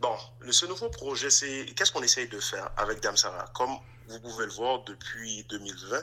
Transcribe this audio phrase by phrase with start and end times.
[0.00, 0.16] Bon,
[0.50, 3.76] ce nouveau projet, c'est qu'est-ce qu'on essaye de faire avec Damsara Comme
[4.08, 6.02] vous pouvez le voir depuis 2020,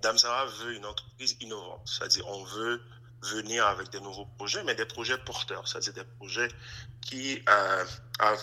[0.00, 2.80] Damsara veut une entreprise innovante, c'est-à-dire on veut
[3.22, 6.48] venir avec des nouveaux projets, mais des projets porteurs, c'est-à-dire des projets
[7.00, 7.84] qui, euh,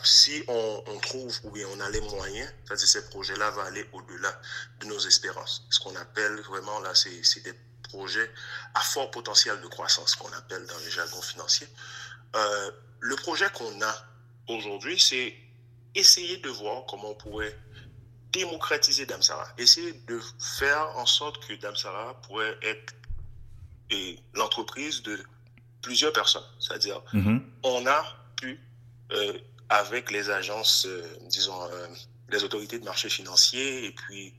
[0.04, 4.42] si on, trouve ou bien on a les moyens, c'est-à-dire ces projets-là vont aller au-delà
[4.82, 5.66] de nos espérances.
[5.70, 7.54] Ce qu'on appelle vraiment là, c'est des
[7.84, 8.30] projets
[8.76, 11.70] à fort potentiel de croissance, qu'on appelle dans les jargon financiers.
[12.36, 14.09] Euh, le projet qu'on a
[14.50, 15.36] aujourd'hui, c'est
[15.96, 17.56] essayer de voir comment on pourrait
[18.32, 22.94] démocratiser Damsara, essayer de faire en sorte que Damsara pourrait être
[24.36, 25.20] l'entreprise de
[25.82, 26.44] plusieurs personnes.
[26.60, 27.42] C'est-à-dire, mm-hmm.
[27.64, 28.04] on a
[28.40, 28.60] pu,
[29.12, 29.34] euh,
[29.70, 31.88] avec les agences, euh, disons, euh,
[32.30, 34.34] les autorités de marché financier et puis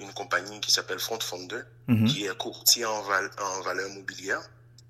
[0.00, 2.06] une compagnie qui s'appelle Front Founder, mm-hmm.
[2.06, 4.40] qui est courtier en, val en valeur mobilière,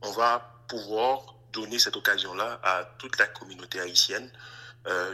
[0.00, 4.30] on va pouvoir donner cette occasion-là à toute la communauté haïtienne.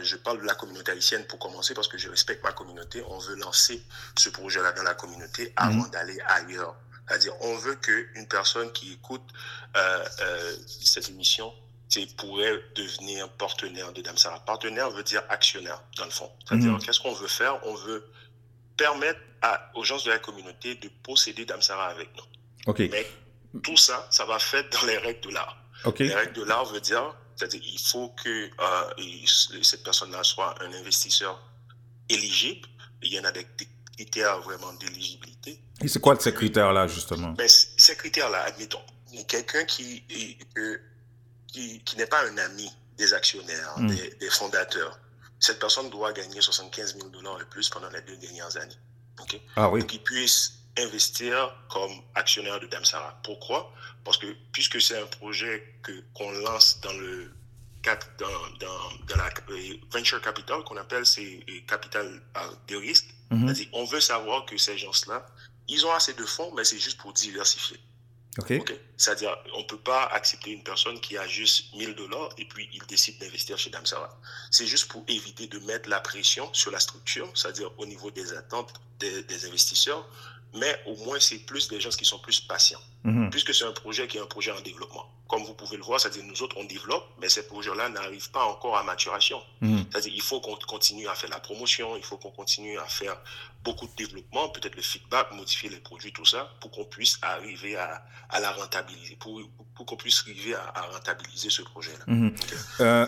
[0.01, 3.01] je parle de la communauté haïtienne pour commencer parce que je respecte ma communauté.
[3.07, 3.81] On veut lancer
[4.17, 5.91] ce projet-là dans la communauté avant mm-hmm.
[5.91, 6.75] d'aller ailleurs
[7.11, 9.27] c'est-à-dire, on veut qu'une personne qui écoute
[9.75, 11.53] euh, euh, cette émission
[12.15, 14.39] pourrait devenir partenaire de Damsara.
[14.45, 16.31] Partenaire veut dire actionnaire, dans le fond.
[16.47, 16.81] C'est-à-dire, mhm.
[16.81, 17.59] qu'est-ce qu'on veut faire?
[17.67, 18.09] On veut
[18.77, 22.73] permettre à, aux gens de la communauté de posséder Damsara avec nous.
[22.77, 23.05] Mais
[23.61, 25.57] tout ça, ça va faire dans les règles de l'art.
[25.99, 30.71] Les règles de l'art veut dire, c'est-à-dire, il faut que euh, cette personne-là soit un
[30.73, 31.41] investisseur
[32.09, 32.67] éligible.
[33.01, 33.47] Il y en a des
[33.95, 35.59] critères vraiment d'éligibilité.
[35.81, 37.31] Et c'est quoi ces critères-là, justement?
[37.31, 38.81] Ben, Ces critères-là, admettons,
[39.27, 43.87] quelqu'un qui, qui, qui n'est pas un ami des actionnaires, hmm.
[43.87, 44.99] des, fondateurs,
[45.39, 48.77] cette personne doit gagner 75 000 dollars et plus pendant les deux dernières années.
[49.55, 49.81] Ah oui.
[49.81, 53.19] Pour qu'il puisse investir comme actionnaire de Damsara.
[53.23, 53.73] Pourquoi?
[54.03, 57.31] Parce que puisque c'est un projet que qu'on lance dans le
[57.83, 58.27] dans,
[58.59, 62.21] dans, dans, la euh, venture capital qu'on appelle c'est euh, capital
[62.67, 63.07] de risque.
[63.31, 63.53] Mhm.
[63.73, 65.25] On veut savoir que ces gens-là,
[65.67, 67.79] ils ont assez de fonds, mais c'est juste pour diversifier.
[68.95, 72.69] C'est-à-dire, on ne peut pas accepter une personne qui a juste 1000 dollars et puis
[72.71, 74.17] il décide d'investir chez Damsara.
[74.51, 78.31] C'est juste pour éviter de mettre la pression sur la structure, c'est-à-dire au niveau des
[78.33, 80.07] attentes des investisseurs,
[80.53, 83.29] mais au moins c'est plus des gens qui sont plus patients, mhm.
[83.29, 85.05] puisque c'est un projet qui est un projet en développement.
[85.27, 88.43] Comme vous pouvez le voir, c'est-à-dire nous autres on développe, mais ces projets-là n'arrivent pas
[88.43, 89.41] encore à maturation.
[89.61, 89.85] Mhm.
[89.89, 93.17] C'est-à-dire il faut qu'on continue à faire la promotion, il faut qu'on continue à faire
[93.63, 97.77] beaucoup de développement, peut-être le feedback, modifier les produits, tout ça, pour qu'on puisse arriver
[97.77, 99.39] à, à, la rentabiliser, pour,
[99.75, 102.03] pour qu'on puisse arriver à, rentabiliser ce projet-là.
[102.07, 102.35] Mhm.
[102.81, 103.07] Euh,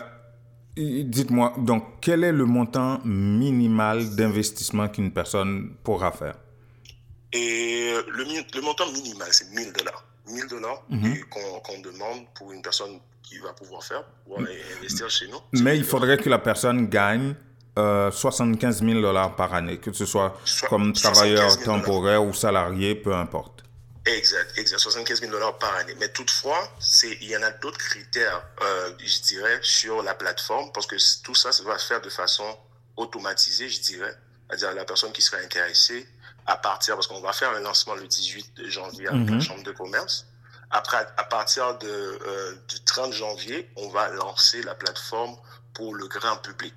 [0.76, 6.36] dites-moi, donc, quel est le montant minimal d'investissement qu'une personne pourra faire?
[7.34, 8.24] Et le,
[8.54, 10.04] le montant minimal, c'est 1000 dollars.
[10.28, 11.24] 1000 dollars mhm.
[11.28, 14.38] qu'on demande pour une personne qui va pouvoir faire, pour
[14.78, 15.38] investir chez nous.
[15.52, 17.34] Mais il faudrait que la personne gagne
[17.76, 23.14] 75 euh, 000 dollars par année, que ce soit comme travailleur temporaire ou salarié, peu
[23.14, 23.64] importe.
[24.06, 25.94] Exact, exact, 75 000 dollars par année.
[25.98, 26.70] Mais toutefois,
[27.02, 31.34] il y en a d'autres critères, euh, je dirais, sur la plateforme, parce que tout
[31.34, 32.44] ça, ça va se faire de façon
[32.96, 34.14] automatisée, je dirais.
[34.48, 36.06] C'est-à-dire la personne qui sera intéressée
[36.46, 39.40] à partir, parce qu'on va faire un lancement le 18 janvier avec la mhm.
[39.40, 40.26] Chambre de commerce.
[40.70, 45.36] Après, à partir de, euh, du 30 janvier, on va lancer la plateforme
[45.72, 46.74] pour le grand public.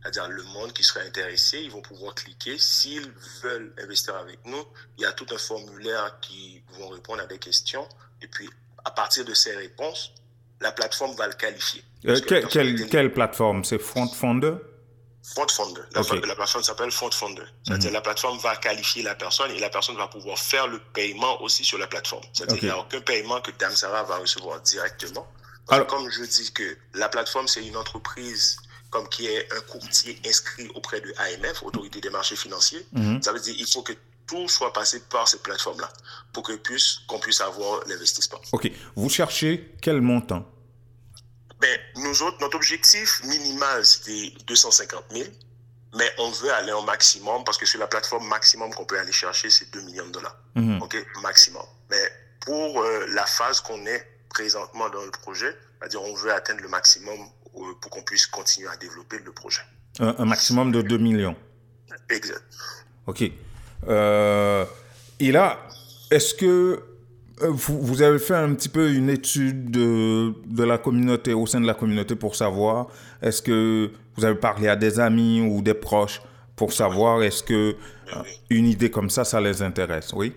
[0.00, 2.58] C'est-à-dire le monde qui sera intéressé, ils vont pouvoir cliquer.
[2.58, 3.12] S'ils
[3.42, 4.64] veulent investir avec nous,
[4.98, 7.88] il y a tout un formulaire qui vont répondre à des questions.
[8.20, 8.48] Et puis,
[8.84, 10.12] à partir de ces réponses,
[10.60, 11.84] la plateforme va le qualifier.
[12.06, 13.64] Euh, quelle, quelle, plateforme?
[13.64, 14.54] C'est Front Founder
[15.22, 15.82] FrontFunder.
[15.94, 17.44] La, la plateforme s'appelle FrontFunder.
[17.64, 17.94] C'est-à-dire mhm.
[17.94, 21.64] la plateforme va qualifier la personne et la personne va pouvoir faire le paiement aussi
[21.64, 22.24] sur la plateforme.
[22.32, 25.26] C'est-à-dire qu'il n'y a aucun paiement que Damsara va recevoir directement.
[25.68, 28.56] Alors, comme je dis que la plateforme, c'est une entreprise
[28.90, 32.84] comme qui est un courtier inscrit auprès de AMF, Autorité des marchés financiers.
[32.92, 33.22] Mhm.
[33.22, 33.94] Ça veut dire qu'il faut que
[34.26, 35.88] tout soit passé par cette plateforme-là
[36.32, 38.40] pour qu'on puisse, qu'on puisse avoir l'investissement.
[38.52, 38.70] OK.
[38.96, 40.46] Vous cherchez quel montant?
[41.62, 45.28] Ben, nous autres, notre objectif minimal, c'était 250 000.
[45.94, 49.12] Mais on veut aller au maximum parce que sur la plateforme maximum qu'on peut aller
[49.12, 50.36] chercher, c'est 2 millions de dollars.
[50.56, 50.82] Mhm.
[50.82, 50.96] OK?
[51.22, 51.62] Maximum.
[51.90, 52.02] Mais
[52.40, 56.68] pour euh, la phase qu'on est présentement dans le projet, c'est-à-dire on veut atteindre le
[56.68, 57.20] maximum
[57.56, 59.62] euh, pour qu'on puisse continuer à développer le projet.
[60.00, 61.36] Un, maximum de 2 millions.
[62.08, 62.42] Exact.
[63.06, 63.24] OK.
[63.88, 64.64] Euh,
[65.20, 65.60] et là,
[66.10, 66.82] est-ce que
[67.50, 71.66] vous, avez fait un petit peu une étude de, de, la communauté, au sein de
[71.66, 72.88] la communauté, pour savoir,
[73.20, 76.20] est-ce que vous avez parlé à des amis ou des proches
[76.56, 77.74] pour savoir, est-ce que
[78.14, 80.34] euh, une idée comme ça, ça les intéresse, oui?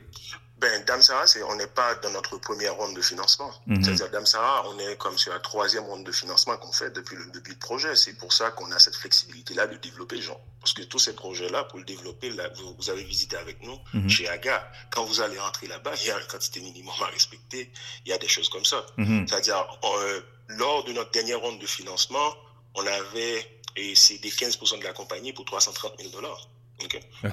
[0.58, 3.52] Ben, Damsara, on n'est pas dans notre première ronde de financement.
[3.68, 3.84] Mhm.
[3.84, 7.26] C'est-à-dire, Damsara, on est comme sur la troisième ronde de financement qu'on fait depuis le
[7.26, 7.94] début du projet.
[7.96, 10.40] C'est pour ça qu'on a cette flexibilité-là de développer gens.
[10.62, 14.10] Parce que tous ces projets-là, pour le développer, là, vous, avez visité avec nous mhm.
[14.10, 14.72] chez AGA.
[14.92, 17.70] Quand vous allez rentrer là-bas, il y a une quantité minimum à respecter.
[18.06, 18.86] Il y a des choses comme ça.
[18.98, 19.28] Mhm.
[19.28, 22.34] C'est-à-dire, euh, lors de notre dernière ronde de financement,
[22.76, 26.50] on avait, et c'est des 15% de la compagnie pour 330 000 dollars.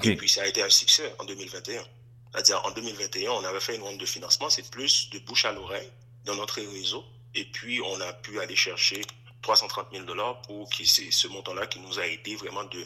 [0.03, 1.83] Et puis, ça a été un succès en 2021.
[2.33, 5.51] C'est-à-dire, en 2021, on avait fait une ronde de financement, c'est plus de bouche à
[5.51, 5.91] l'oreille
[6.25, 7.05] dans notre réseau.
[7.35, 9.01] Et puis, on a pu aller chercher
[9.43, 12.83] 330 000 dollars pour que c'est ce montant-là qui nous a aidé vraiment de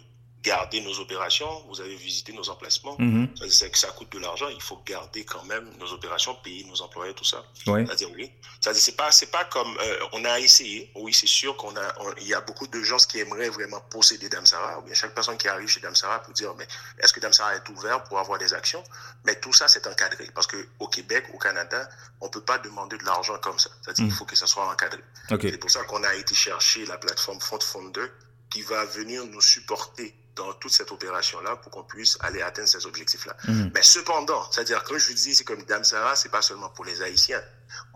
[0.48, 1.64] garder nos opérations.
[1.68, 2.96] Vous avez visité nos emplacements.
[2.98, 4.48] Mm C'est que ça coûte de l'argent.
[4.50, 7.44] Il faut garder quand même nos opérations, payer nos employés, tout ça.
[7.54, 8.32] C'est-à-dire, oui.
[8.60, 10.92] C'est-à-dire, c'est pas, pas comme, euh, on a essayé.
[10.96, 11.88] Oui, c'est sûr qu'on a,
[12.22, 14.80] il y a beaucoup de gens qui aimeraient vraiment posséder Damsara.
[14.80, 16.68] Ou bien chaque personne qui arrive chez Damsara peut dire, mais
[17.00, 18.84] est-ce que Damsara est ouvert pour avoir des actions?
[19.26, 20.26] Mais tout ça, c'est encadré.
[20.34, 21.90] Parce que au Québec, au Canada,
[22.22, 23.70] on peut pas demander de l'argent comme ça.
[23.82, 24.16] C'est-à-dire, il mm.
[24.16, 25.04] faut que ça soit encadré.
[25.30, 28.08] C'est pour ça qu'on a été chercher la plateforme Fond Founder
[28.50, 32.86] qui va venir nous supporter dans toute cette opération-là pour qu'on puisse aller atteindre ces
[32.86, 33.36] objectifs-là.
[33.48, 33.72] Mhm.
[33.74, 36.86] Mais cependant, c'est-à-dire, comme je vous dis, c'est comme Dame Sarah, c'est pas seulement pour
[36.86, 37.42] les Haïtiens.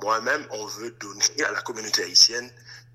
[0.01, 2.51] Moi-même, on veut donner à la communauté haïtienne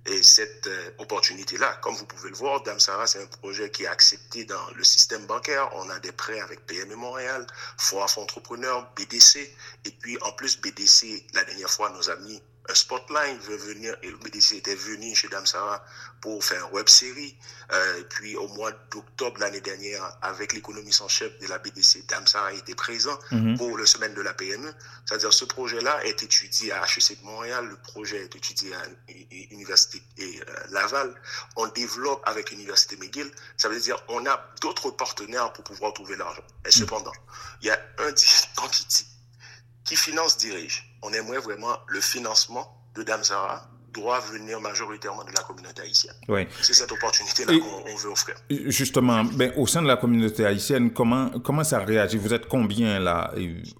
[0.06, 1.78] et cette euh, opportunité-là.
[1.82, 4.84] Comme vous pouvez le voir, Dame Sarah, c'est un projet qui est accepté dans le
[4.84, 5.69] système bancaire.
[5.75, 7.46] On a des prêts avec PME Montréal,
[7.78, 9.50] Foire Entrepreneur, BDC.
[9.84, 12.16] Et puis, en plus, BDC, la dernière fois, nous a
[12.74, 15.84] spotlight veut venir, et le BDC était venu chez Damsara
[16.20, 17.36] pour faire une web série.
[17.72, 22.52] Euh, puis au mois d'octobre l'année dernière, avec l'économiste en chef de la BDC, Damsara
[22.52, 23.56] était présent mhm.
[23.56, 24.72] pour le semaine de la PME.
[25.04, 28.82] C'est-à-dire ce projet-là est étudié à HEC de Montréal, le projet est étudié à
[29.50, 31.14] l'Université euh, Laval.
[31.56, 33.30] On développe avec l'Université McGill.
[33.56, 36.44] Ça veut dire on a d'autres partenaires pour pouvoir trouver l'argent.
[36.64, 36.72] Et mhm.
[36.72, 37.12] cependant,
[37.62, 38.10] il y a un
[38.62, 39.04] entité
[39.84, 45.43] qui finance dirige on aimerait vraiment le financement de Damsara doit venir majoritairement de la
[45.43, 46.14] communauté haïtienne.
[46.28, 46.46] Oui.
[46.60, 48.37] C'est cette opportunité-là qu'on veut offrir.
[48.50, 52.19] Justement, ben, au sein de la communauté haïtienne, comment, comment ça réagit?
[52.19, 53.32] Vous êtes combien là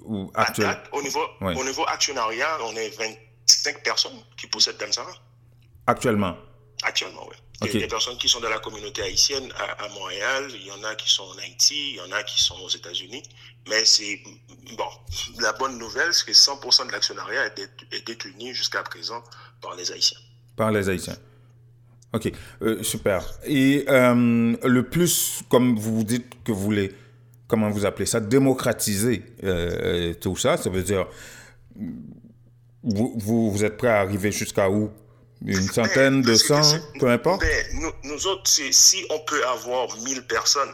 [0.05, 5.13] ou, actuellement au, niveau, au niveau actionnariat, on est 25 personnes qui possèdent Damsara.
[5.87, 6.37] Actuellement?
[6.87, 7.37] Actuellement, oui.
[7.63, 10.71] Il y a des personnes qui sont dans la communauté haïtienne à, Montréal, il y
[10.71, 13.23] en a qui sont en Haïti, il y en a qui sont aux États-Unis.
[13.69, 14.21] Mais c'est.
[14.77, 14.89] Bon,
[15.41, 19.23] la bonne nouvelle, c'est que 100% de l'actionnariat est, détenu jusqu'à présent
[19.61, 20.19] par les Haïtiens.
[20.55, 21.17] Par les Haïtiens.
[22.13, 22.31] Ok,
[22.63, 23.25] euh, super.
[23.45, 26.95] Et euh, le plus, comme vous vous dites que vous voulez,
[27.49, 31.07] comment vous appelez ça, démocratiser euh, tout ça, ça veut dire,
[31.75, 34.93] vous, vous, vous êtes prêt à arriver jusqu'à où
[35.45, 37.45] une centaine, deux cents, peu importe.
[37.75, 40.73] nous, nous, autres, si on peut avoir 1000 personnes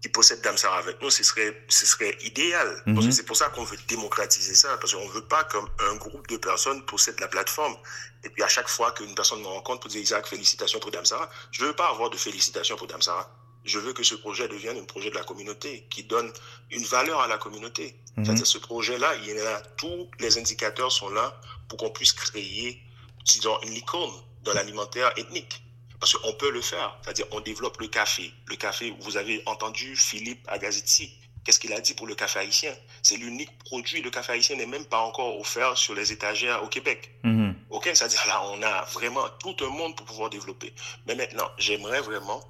[0.00, 2.82] qui possèdent Damsara avec nous, ce serait, ce serait idéal.
[2.86, 3.12] Mhm.
[3.12, 6.38] c'est pour ça qu'on veut démocratiser ça, parce qu'on ne veut pas qu'un groupe de
[6.38, 7.76] personnes possède la plateforme.
[8.24, 11.28] Et puis à chaque fois qu'une personne me rencontre pour dire Isaac, félicitations pour Damsara,
[11.50, 13.30] je ne veux pas avoir de félicitations pour Damsara.
[13.64, 16.32] Je veux que ce projet devienne un projet de la communauté, qui donne
[16.70, 17.94] une valeur à la communauté.
[18.16, 18.24] Mhm.
[18.24, 22.82] C'est-à-dire ce projet-là, il y a, tous les indicateurs sont là pour qu'on puisse créer
[23.34, 24.12] disons, une licorne
[24.42, 25.62] dans l'alimentaire ethnique.
[25.98, 26.96] Parce qu'on peut le faire.
[27.02, 28.32] C'est-à-dire, on développe le café.
[28.46, 31.14] Le café, vous avez entendu Philippe Agaziti.
[31.44, 32.74] Qu'est-ce qu'il a dit pour le café haïtien?
[33.02, 34.00] C'est l'unique produit.
[34.00, 37.10] Le café haïtien n'est même pas encore offert sur les étagères au Québec.
[37.24, 37.54] Mm-hmm.
[37.70, 37.90] OK?
[37.92, 40.72] C'est-à-dire, là, on a vraiment tout un monde pour pouvoir développer.
[41.06, 42.42] Mais maintenant, j'aimerais vraiment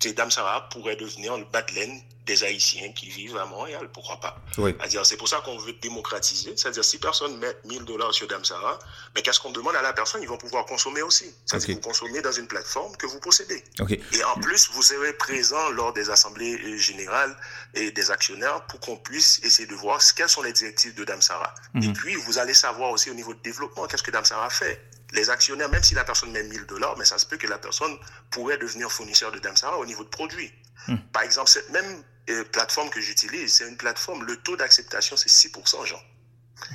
[0.00, 4.36] que Dame Sarah pourrait devenir le laine des Haïtiens qui vivent à Montréal, pourquoi pas?
[5.04, 6.54] C'est pour ça qu'on veut démocratiser.
[6.56, 8.78] C'est-à-dire, si personne met 1000 dollars sur Damsara,
[9.14, 10.22] mais qu'est-ce qu'on demande à la personne?
[10.22, 11.26] Ils vont pouvoir consommer aussi.
[11.44, 13.62] C'est-à-dire, vous consommez dans une plateforme que vous possédez.
[14.12, 17.36] Et en plus, vous serez présent lors des assemblées euh, générales
[17.74, 21.54] et des actionnaires pour qu'on puisse essayer de voir quelles sont les directives de Damsara.
[21.74, 21.92] Et mhm.
[21.92, 25.68] puis, vous allez savoir aussi au niveau de développement qu'est-ce que Damsara fait les actionnaires,
[25.68, 27.96] même si la personne met 1000 dollars, mais ça se peut que la personne
[28.30, 30.52] pourrait devenir fournisseur de Damsara au niveau de produits.
[30.88, 30.96] Hmm.
[31.12, 35.30] Par exemple, cette même euh, plateforme que j'utilise, c'est une plateforme, le taux d'acceptation, c'est
[35.30, 36.00] 6%, Jean.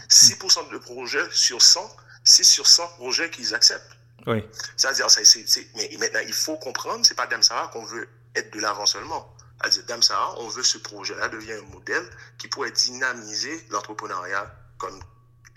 [0.09, 3.97] 6% de projets sur 100, 6 sur 100 projets qu'ils acceptent.
[4.27, 4.43] Oui.
[4.77, 8.85] C'est-à-dire, c'est, mais maintenant, il faut comprendre, c'est pas Damsara qu'on veut être de l'avant
[8.85, 9.35] seulement.
[9.61, 14.99] C'est-à-dire, Damsara, on veut ce projet-là devient un modèle qui pourrait dynamiser l'entrepreneuriat comme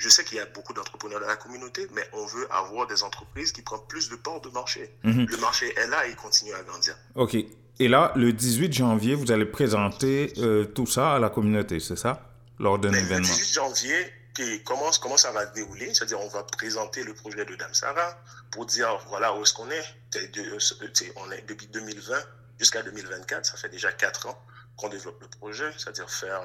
[0.03, 3.05] je sais qu'il y a beaucoup d'entrepreneurs dans la communauté, mais on veut avoir des
[3.05, 4.93] entreprises qui prennent plus de parts de marché.
[5.05, 5.27] Mhm.
[5.27, 6.97] Le marché est là et il continue à grandir.
[7.15, 7.37] OK.
[7.79, 11.97] Et là, le 18 janvier, vous allez présenter euh, tout ça à la communauté, c'est
[11.97, 12.29] ça?
[12.59, 13.17] Lors d'un événement.
[13.17, 14.12] Le 18 janvier,
[14.64, 15.93] comment, comment ça va se dérouler?
[15.95, 18.19] C'est-à-dire, on va présenter le projet de Dame Sarah
[18.50, 19.85] pour dire voilà où est-ce qu'on est?
[21.17, 22.14] on est depuis 2020
[22.59, 24.38] jusqu'à 2024, ça fait déjà 4 ans
[24.76, 26.41] qu'on développe le projet, c'est-à-dire faire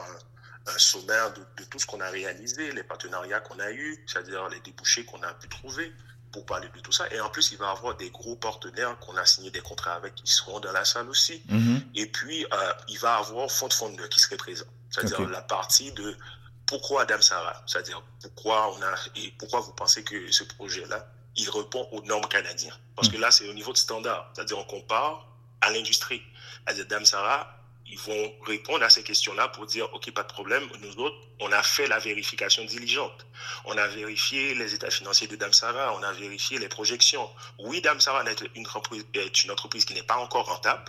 [0.66, 4.50] un sommaire de, de tout ce qu'on a réalisé, les partenariats qu'on a eus, c'est-à-dire
[4.50, 5.94] les débouchés qu'on a pu trouver
[6.32, 7.06] pour parler de tout ça.
[7.12, 9.94] Et en plus, il va y avoir des gros partenaires qu'on a signé des contrats
[9.94, 11.42] avec qui seront dans la salle aussi.
[11.48, 11.82] Mhm.
[11.96, 14.66] Et puis, euh, il va y avoir fond de fondeur qui serait présent.
[14.90, 16.16] C'est-à-dire la partie de
[16.66, 17.64] pourquoi Adam Sarah?
[17.66, 22.28] C'est-à-dire pourquoi on a et pourquoi vous pensez que ce projet-là, il répond aux normes
[22.28, 22.74] canadiennes?
[22.96, 24.30] Parce que là, c'est au niveau de standard.
[24.34, 25.28] C'est-à-dire on compare
[25.62, 26.22] à l'industrie.
[26.90, 27.48] Dame Sarah,
[27.90, 31.52] ils vont répondre à ces questions-là pour dire, OK, pas de problème, nous autres, on
[31.52, 33.26] a fait la vérification diligente.
[33.66, 37.30] On a vérifié les états financiers de Dame Sarah, on a vérifié les projections.
[37.60, 40.84] Oui, Dame Sarah est une entreprise, est une entreprise qui n'est pas encore rentable,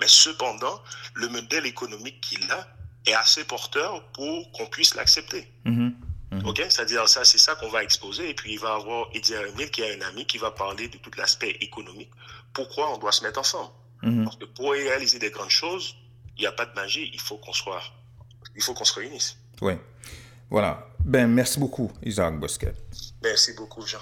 [0.00, 0.82] mais cependant,
[1.14, 2.66] le modèle économique qu'il a
[3.06, 5.50] est assez porteur pour qu'on puisse l'accepter.
[5.64, 5.94] Mhm.
[6.46, 8.30] Ok, c'est-à-dire ça, c'est ça qu'on va exposer.
[8.30, 10.88] Et puis il va y avoir Eddie Emile qui est un ami qui va parler
[10.88, 12.10] de tout l'aspect économique.
[12.54, 14.24] Pourquoi on doit se mettre ensemble Mhm.
[14.24, 15.94] Parce que pour réaliser des grandes choses,
[16.40, 17.10] il n'y a pas de magie.
[17.12, 17.82] Il faut qu'on soit,
[18.56, 19.36] il faut qu'on se réunisse.
[19.60, 19.74] Oui.
[20.48, 20.86] Voilà.
[21.04, 22.72] Ben, merci beaucoup, Isaac Bosquet.
[23.22, 23.98] Merci beaucoup, Jean.